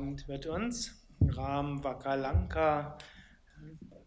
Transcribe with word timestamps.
Abend 0.00 0.26
wird 0.28 0.46
uns 0.46 0.94
Ram 1.20 1.84
Vakalanka, 1.84 2.96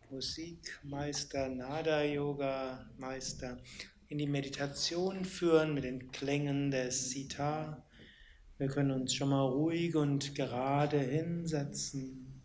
Musikmeister, 0.10 1.50
Nada-Yoga-Meister, 1.50 3.60
in 4.08 4.18
die 4.18 4.26
Meditation 4.26 5.24
führen 5.24 5.76
mit 5.76 5.84
den 5.84 6.12
Klängen 6.12 6.72
des 6.72 7.12
Sitar. 7.12 7.86
Wir 8.58 8.70
können 8.70 8.90
uns 8.90 9.14
schon 9.14 9.30
mal 9.30 9.46
ruhig 9.46 9.96
und 9.96 10.34
gerade 10.34 10.98
hinsetzen. 10.98 12.42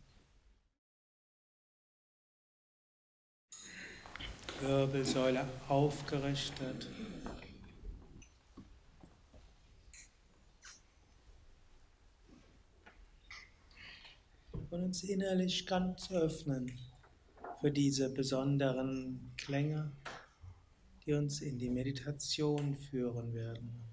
Wirbelsäule 4.61 5.49
aufgerichtet. 5.69 6.91
Und 14.71 14.83
uns 14.83 15.03
innerlich 15.03 15.67
ganz 15.67 16.11
öffnen 16.11 16.71
für 17.61 17.71
diese 17.71 18.13
besonderen 18.13 19.33
Klänge, 19.37 19.93
die 21.05 21.15
uns 21.15 21.41
in 21.41 21.59
die 21.59 21.71
Meditation 21.71 22.75
führen 22.77 23.33
werden. 23.33 23.89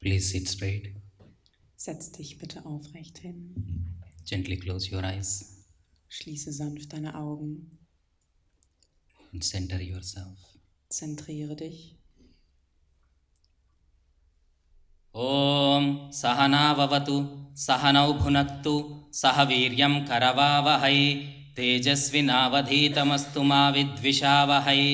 Please 0.00 0.26
sit 0.26 0.48
straight. 0.48 0.96
Setz 1.76 2.10
dich 2.10 2.38
bitte 2.38 2.66
aufrecht 2.66 3.18
hin. 3.18 3.54
Gently 4.28 4.58
close 4.58 4.92
your 4.92 5.04
eyes. 5.04 5.64
Schließe 6.08 6.52
sanft 6.52 6.92
deine 6.92 7.14
Augen. 7.14 7.81
And 9.32 9.42
center 9.42 9.80
yourself. 9.80 10.38
Zentriere 10.90 11.56
dich. 11.56 11.80
ॐ 15.14 15.86
सहनाववतु 16.18 17.16
सहनौ 17.62 18.12
भुनक्तु 18.20 18.72
सह 19.18 19.40
वीर्यं 19.48 19.94
करवावहै 20.10 21.00
तेजस्विनावधीतमस्तु 21.56 23.42
मा 23.50 23.62
विद्विषावहै 23.74 24.84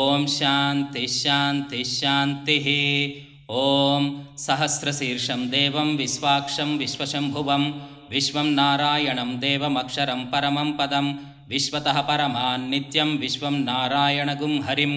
ॐ 0.00 0.26
शान्तिः 0.34 1.06
शान्तिः 1.20 1.84
शान्तिः 1.92 2.66
ॐ 3.62 4.10
सहस्रशीर्षं 4.46 5.48
देवं 5.56 5.96
विश्वाक्षं 6.02 6.76
विश्वशम्भुवं 6.82 7.64
विश्वं 8.10 8.52
नारायणं 8.60 9.30
देवमक्षरं 9.46 10.24
परमं 10.32 10.72
पदं 10.80 11.08
विश्वतः 11.50 11.98
परमान्नित्यं 12.08 13.10
विश्वं 13.22 13.56
नारायणगुं 13.70 14.54
हरिं 14.68 14.92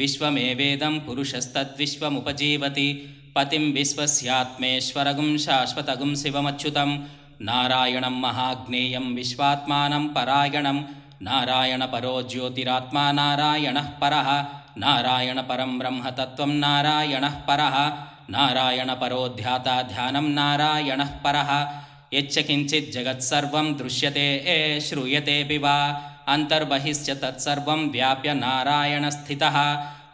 विश्वमेवेदं 0.00 0.94
पुरुषस्तद्विश्वमुपजीवति 1.06 2.88
पतिं 3.36 3.64
विश्वस्यात्मेश्वरगुं 3.76 5.30
शाश्वतगुं 5.44 6.14
शिवमच्युतं 6.22 6.90
नारायणं 7.48 8.16
महाज्ञेयं 8.24 9.06
विश्वात्मानं 9.18 10.06
परायणं 10.16 10.78
नारायणपरो 11.28 12.14
ज्योतिरात्मा 12.30 13.04
नारायणः 13.20 13.88
परः 14.00 14.28
नारायणपरं 14.84 15.78
ब्रह्मतत्त्वं 15.78 16.52
नारायणः 16.64 17.34
परः 17.48 17.76
नारायणपरोध्याता 18.34 19.80
ध्यानं 19.92 20.26
नारायणः 20.38 21.10
परः 21.24 21.50
यच्च 22.14 22.38
किञ्चित् 22.38 22.92
जगत्सर्वं 22.92 23.72
दृश्यते 23.72 24.26
ए 24.46 24.80
श्रूयतेऽपि 24.80 25.58
वा। 25.58 25.76
अन्तर्बहिश्च 26.28 27.10
तत्सर्वं 27.10 27.90
व्याप्य 27.90 28.34
नारायणस्थितः। 28.34 29.56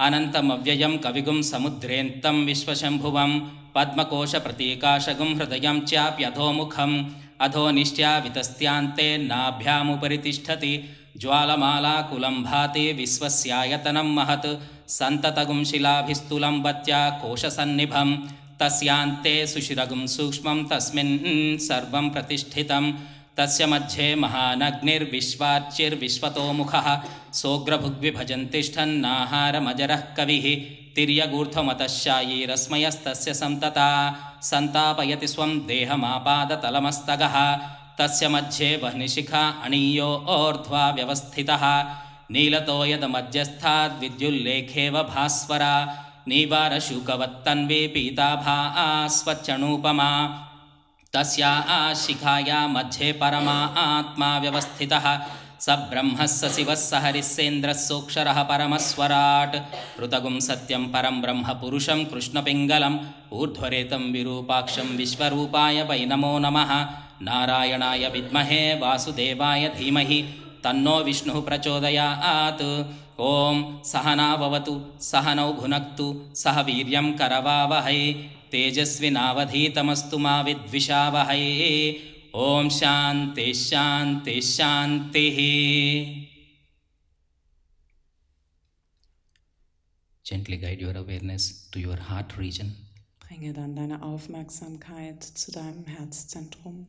अनन्तमव्ययं 0.01 0.99
कविगुं 0.99 1.43
समुद्रेन्तं 1.43 2.47
विश्वशम्भुवं। 2.47 3.41
पद्मकोशप्रतीकाशगुं 3.75 5.37
हृदयं 5.37 5.81
चाप्यधोमुखम्। 5.81 7.05
अधोनिश्चावितस्त्यान्ते 7.41 9.19
नाभ्यामुपरि 9.19 10.19
तिष्ठति। 10.19 10.85
ज्वालमालाकुलं 11.17 12.43
भाति 12.43 12.93
विश्वस्यायतनं 12.93 14.15
महत्। 14.15 14.47
सन्ततगुं 14.89 15.65
शिलाभिस्तुलं 15.65 16.63
बत्या 16.63 17.11
कोशसन्निभं 17.11 18.17
तस्यान्ते 18.61 19.47
सुशिरगुं 19.47 20.07
सूक्ष्मं 20.07 20.65
तस्मिन् 20.65 21.59
सर्वं 21.59 22.11
प्रतिष्ठितं। 22.11 22.93
तस्य 23.37 23.67
मध्ये 23.67 24.15
महानग्निर्विश्वाच्यर्विश्वतोमुखः 24.15 27.01
सोऽग्रभुग्विभजन्तिष्ठन्नाहारमजरः 27.33 29.97
कविः। 29.97 30.75
तिर्यगूर्ध्वमतः 30.95 31.87
शायीरस्मयस्तस्य 31.87 33.35
सन्तता। 33.35 34.15
सन्तापयति 34.43 35.29
स्वं 35.29 35.67
देहमापादतलमस्तगः। 35.67 37.59
तस्य 37.99 38.29
मध्ये 38.29 38.81
वह्निशिखा 38.83 39.63
अणीयो 39.65 40.27
ओर्ध्वा 40.29 40.91
व्यवस्थितः। 40.91 41.85
नीलतो 42.31 42.85
यदमध्यस्थाद्विद्युल्लेखेव 42.85 45.03
भास्वरा 45.03 46.05
नीवारशुकवत्तन्वी 46.29 47.87
पीताभा 47.87 48.59
स्वच्चणूपमा 49.09 50.11
तस्या 51.15 51.53
शिखाया 51.97 52.67
मध्ये 52.67 53.13
परमा 53.13 53.59
आत्मा 53.83 54.31
व्यवस्थितः। 54.39 55.07
स 55.61 55.71
ब्रह्मः 55.91 56.21
स 56.27 56.51
शिवः 56.55 56.75
स 56.75 56.95
हरिः 56.95 57.23
सेन्द्रः 57.27 57.79
सोऽक्षरः 57.79 58.39
परमस्वराट्। 58.51 59.57
ऋतगुं 60.03 60.39
सत्यं 60.41 60.85
परं 60.93 61.21
ब्रह्म 61.21 61.55
पुरुषं 61.61 62.05
कृष्णपिङ्गलम् 62.05 62.99
ऊर्ध्वरेतं 63.33 64.05
विरूपाक्षं 64.13 64.89
विश्वरूपाय 64.97 65.83
वै 65.83 66.05
नमो 66.05 66.39
नमः। 66.39 66.71
नारायणाय 67.23 68.05
विद्महे 68.09 68.63
वासुदेवाय 68.81 69.69
धीमहि। 69.69 70.21
तन्नो 70.65 70.97
विष्णुः 70.99 71.41
प्रचोदयात् 71.43 72.63
ॐ 73.27 73.63
सहनाववतु 73.91 74.75
सहनौ 75.11 75.53
भुनक्तु 75.53 76.05
सह 76.41 76.61
वीर्यं 76.67 77.07
करवावहै 77.21 78.03
तेजस्विनावधीतमस्तु 78.53 80.19
मा 80.25 80.35
विद्विषावहै 80.49 81.47
ॐ 82.47 82.69
शान्तिः 82.79 83.53
शान्तिः 83.69 84.41
शान्तिः 84.55 85.39
Gently 90.29 90.59
guide 90.59 90.81
your 90.85 90.95
awareness 91.01 91.71
to 91.73 91.81
your 91.81 91.97
heart 91.97 92.37
region. 92.37 92.77
Bringe 93.19 93.55
dann 93.55 93.75
deine 93.75 94.03
Aufmerksamkeit 94.03 95.25
zu 95.25 95.53
deinem 95.53 95.87
Herzzentrum. 95.87 96.87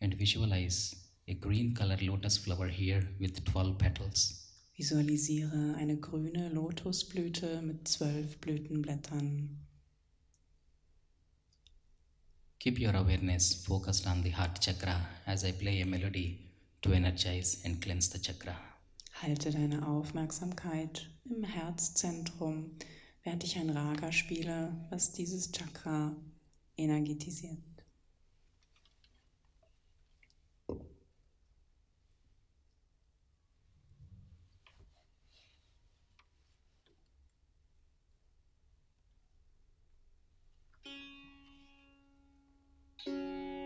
And 0.00 0.16
visualize 0.16 1.07
a 1.28 1.34
green 1.34 1.74
color 1.74 1.98
lotus 2.00 2.38
flower 2.38 2.68
here 2.68 3.02
with 3.20 3.44
12 3.44 3.76
petals. 3.78 4.44
Visualisiere 4.74 5.74
eine 5.76 5.96
grüne 5.96 6.48
Lotusblüte 6.50 7.60
mit 7.62 7.86
zwölf 7.86 8.38
Blütenblättern. 8.38 9.66
Keep 12.60 12.80
your 12.80 12.94
awareness 12.94 13.54
focused 13.54 14.06
on 14.06 14.22
the 14.22 14.30
heart 14.30 14.60
chakra 14.60 15.06
as 15.26 15.44
I 15.44 15.52
play 15.52 15.82
a 15.82 15.86
melody 15.86 16.38
to 16.82 16.92
energize 16.92 17.58
and 17.64 17.80
cleanse 17.82 18.10
the 18.10 18.20
chakra. 18.20 18.56
Halte 19.22 19.50
deine 19.50 19.86
Aufmerksamkeit 19.86 21.10
im 21.24 21.44
Herzzentrum, 21.44 22.78
während 23.24 23.44
ich 23.44 23.58
ein 23.58 23.70
Raga 23.70 24.12
spiele, 24.12 24.72
was 24.90 25.12
dieses 25.12 25.52
Chakra 25.52 26.16
energetisiert. 26.76 27.58
Música 43.08 43.57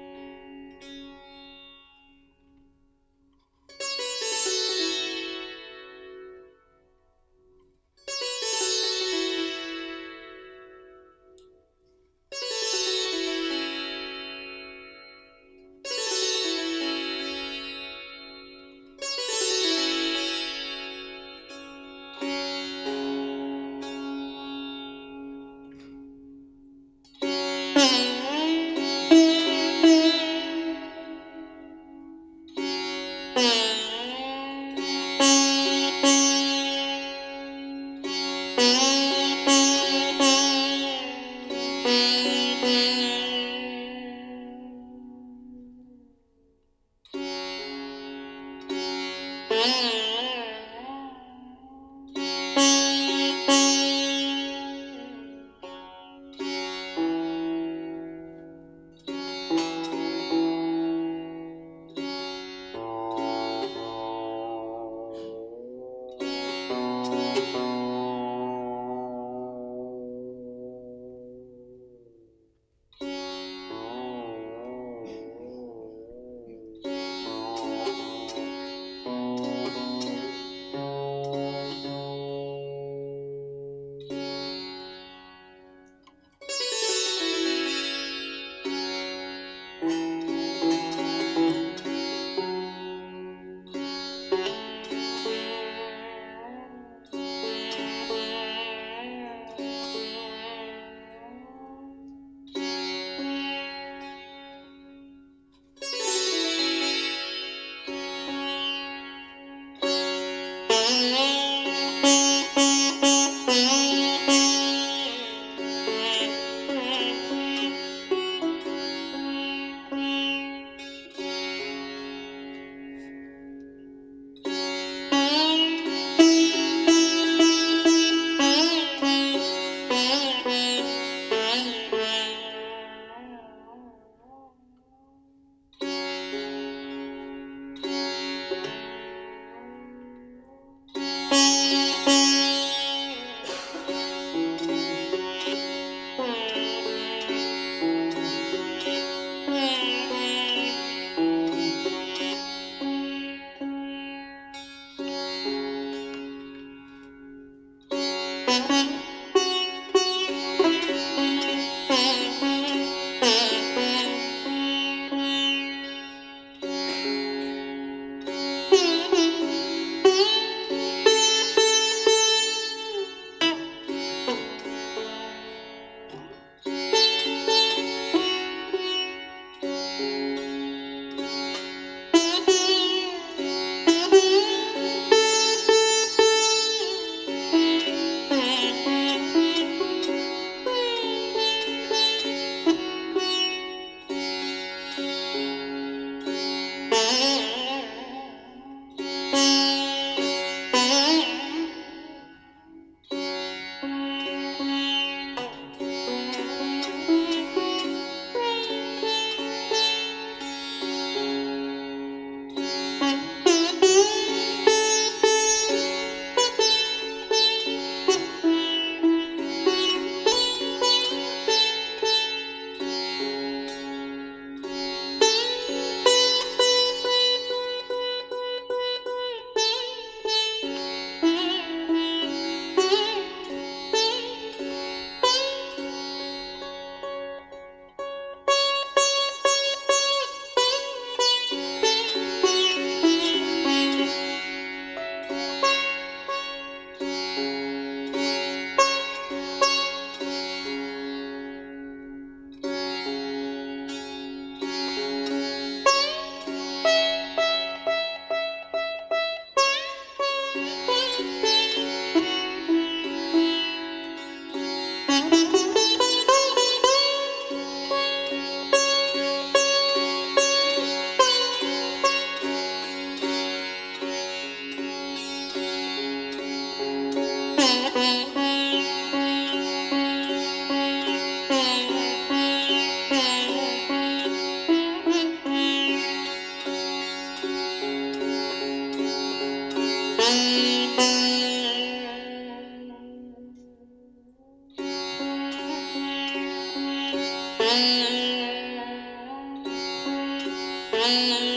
عن 301.02 301.51